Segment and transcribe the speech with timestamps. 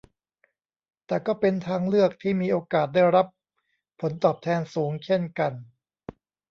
[1.07, 3.27] แต่ก็เป็นทางเลือกที่มีโอกาสได้รับ
[3.99, 5.53] ผลตอบแทนสูงเช่นกัน